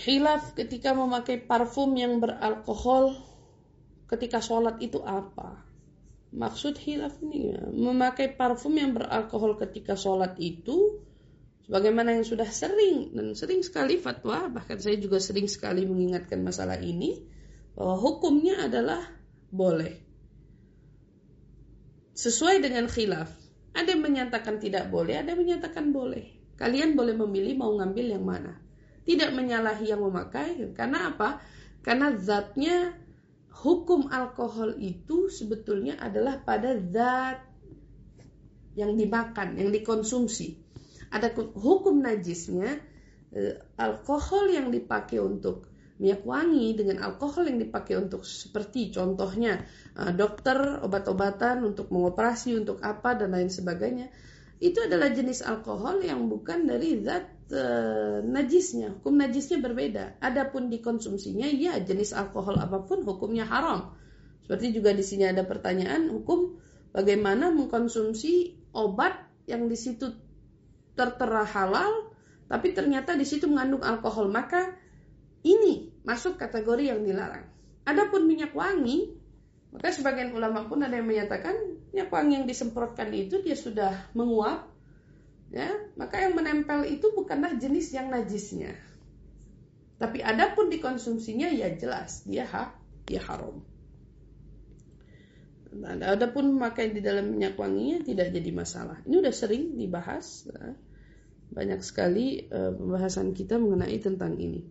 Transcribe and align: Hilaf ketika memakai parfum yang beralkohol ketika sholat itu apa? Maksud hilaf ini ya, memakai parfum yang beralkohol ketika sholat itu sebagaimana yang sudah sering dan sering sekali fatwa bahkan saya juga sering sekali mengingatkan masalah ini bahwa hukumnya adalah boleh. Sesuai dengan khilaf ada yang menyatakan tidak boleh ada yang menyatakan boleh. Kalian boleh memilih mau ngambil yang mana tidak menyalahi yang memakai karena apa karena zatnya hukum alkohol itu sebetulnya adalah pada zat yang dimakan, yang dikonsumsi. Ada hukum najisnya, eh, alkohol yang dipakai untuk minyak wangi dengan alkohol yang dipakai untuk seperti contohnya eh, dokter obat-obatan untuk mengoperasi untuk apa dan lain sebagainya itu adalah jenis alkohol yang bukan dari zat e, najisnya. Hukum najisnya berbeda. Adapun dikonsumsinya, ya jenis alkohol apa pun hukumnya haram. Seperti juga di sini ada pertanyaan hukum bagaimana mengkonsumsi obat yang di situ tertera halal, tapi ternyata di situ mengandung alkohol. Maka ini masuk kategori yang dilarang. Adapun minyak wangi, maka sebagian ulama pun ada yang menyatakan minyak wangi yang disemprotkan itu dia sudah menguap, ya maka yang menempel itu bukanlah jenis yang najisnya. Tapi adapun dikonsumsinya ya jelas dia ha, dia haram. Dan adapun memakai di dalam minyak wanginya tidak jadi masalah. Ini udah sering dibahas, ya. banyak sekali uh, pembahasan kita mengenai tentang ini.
Hilaf 0.00 0.56
ketika 0.56 0.96
memakai 0.96 1.44
parfum 1.44 1.92
yang 1.92 2.24
beralkohol 2.24 3.20
ketika 4.08 4.40
sholat 4.40 4.80
itu 4.80 5.04
apa? 5.04 5.60
Maksud 6.32 6.80
hilaf 6.80 7.20
ini 7.20 7.52
ya, 7.52 7.68
memakai 7.68 8.32
parfum 8.32 8.80
yang 8.80 8.96
beralkohol 8.96 9.60
ketika 9.60 10.00
sholat 10.00 10.40
itu 10.40 11.04
sebagaimana 11.68 12.16
yang 12.16 12.24
sudah 12.24 12.48
sering 12.48 13.12
dan 13.12 13.36
sering 13.36 13.60
sekali 13.60 14.00
fatwa 14.00 14.48
bahkan 14.48 14.80
saya 14.80 14.96
juga 14.96 15.20
sering 15.20 15.52
sekali 15.52 15.84
mengingatkan 15.84 16.40
masalah 16.40 16.80
ini 16.80 17.20
bahwa 17.76 18.00
hukumnya 18.00 18.72
adalah 18.72 19.04
boleh. 19.52 20.00
Sesuai 22.16 22.64
dengan 22.64 22.88
khilaf 22.88 23.28
ada 23.76 23.88
yang 23.92 24.00
menyatakan 24.00 24.64
tidak 24.64 24.88
boleh 24.88 25.20
ada 25.20 25.36
yang 25.36 25.44
menyatakan 25.44 25.92
boleh. 25.92 26.56
Kalian 26.56 26.96
boleh 26.96 27.12
memilih 27.20 27.60
mau 27.60 27.76
ngambil 27.76 28.06
yang 28.16 28.24
mana 28.24 28.69
tidak 29.10 29.34
menyalahi 29.34 29.90
yang 29.90 30.06
memakai 30.06 30.70
karena 30.70 31.10
apa 31.10 31.42
karena 31.82 32.14
zatnya 32.14 32.94
hukum 33.50 34.06
alkohol 34.14 34.78
itu 34.78 35.26
sebetulnya 35.26 35.98
adalah 35.98 36.38
pada 36.38 36.78
zat 36.78 37.42
yang 38.78 38.94
dimakan, 38.94 39.58
yang 39.58 39.74
dikonsumsi. 39.74 40.56
Ada 41.10 41.34
hukum 41.58 41.98
najisnya, 42.00 42.78
eh, 43.34 43.58
alkohol 43.74 44.54
yang 44.54 44.70
dipakai 44.70 45.18
untuk 45.18 45.66
minyak 46.00 46.24
wangi 46.24 46.72
dengan 46.78 47.04
alkohol 47.04 47.50
yang 47.50 47.60
dipakai 47.60 48.00
untuk 48.00 48.24
seperti 48.24 48.94
contohnya 48.94 49.66
eh, 49.98 50.12
dokter 50.14 50.80
obat-obatan 50.80 51.66
untuk 51.66 51.90
mengoperasi 51.90 52.56
untuk 52.56 52.80
apa 52.80 53.18
dan 53.18 53.34
lain 53.34 53.50
sebagainya 53.50 54.08
itu 54.60 54.76
adalah 54.76 55.08
jenis 55.08 55.40
alkohol 55.40 56.04
yang 56.04 56.28
bukan 56.28 56.68
dari 56.68 57.00
zat 57.00 57.24
e, 57.48 57.62
najisnya. 58.28 59.00
Hukum 59.00 59.16
najisnya 59.16 59.56
berbeda. 59.56 60.20
Adapun 60.20 60.68
dikonsumsinya, 60.68 61.48
ya 61.48 61.80
jenis 61.80 62.12
alkohol 62.12 62.60
apa 62.60 62.84
pun 62.84 63.00
hukumnya 63.08 63.48
haram. 63.48 63.96
Seperti 64.44 64.76
juga 64.76 64.92
di 64.92 65.00
sini 65.00 65.24
ada 65.24 65.48
pertanyaan 65.48 66.12
hukum 66.12 66.60
bagaimana 66.92 67.48
mengkonsumsi 67.48 68.60
obat 68.76 69.16
yang 69.48 69.64
di 69.64 69.80
situ 69.80 70.12
tertera 70.92 71.48
halal, 71.48 72.12
tapi 72.44 72.76
ternyata 72.76 73.16
di 73.16 73.24
situ 73.24 73.48
mengandung 73.48 73.80
alkohol. 73.80 74.28
Maka 74.28 74.76
ini 75.40 75.88
masuk 76.04 76.36
kategori 76.36 76.92
yang 76.92 77.00
dilarang. 77.00 77.48
Adapun 77.88 78.28
minyak 78.28 78.52
wangi, 78.52 79.16
maka 79.70 79.94
sebagian 79.94 80.34
ulama 80.34 80.66
pun 80.66 80.82
ada 80.82 80.98
yang 80.98 81.06
menyatakan 81.06 81.54
minyak 81.94 82.10
wangi 82.10 82.42
yang 82.42 82.46
disemprotkan 82.46 83.14
itu 83.14 83.38
dia 83.38 83.54
sudah 83.54 84.10
menguap, 84.18 84.66
ya 85.54 85.70
maka 85.94 86.26
yang 86.26 86.34
menempel 86.34 86.86
itu 86.90 87.14
bukanlah 87.14 87.54
jenis 87.54 87.94
yang 87.94 88.10
najisnya. 88.10 88.74
Tapi 90.00 90.24
adapun 90.24 90.72
dikonsumsinya 90.72 91.52
ya 91.54 91.70
jelas 91.76 92.26
dia 92.26 92.48
ha, 92.50 92.74
dia 93.06 93.22
haram. 93.22 93.62
Dan 95.70 96.02
adapun 96.02 96.50
memakai 96.50 96.90
di 96.90 96.98
dalam 96.98 97.30
minyak 97.30 97.54
wanginya 97.54 98.02
tidak 98.02 98.34
jadi 98.34 98.50
masalah. 98.50 98.98
Ini 99.06 99.22
udah 99.22 99.30
sering 99.30 99.78
dibahas, 99.78 100.50
ya. 100.50 100.74
banyak 101.54 101.78
sekali 101.86 102.50
uh, 102.50 102.74
pembahasan 102.74 103.30
kita 103.38 103.54
mengenai 103.54 104.02
tentang 104.02 104.34
ini. 104.34 104.66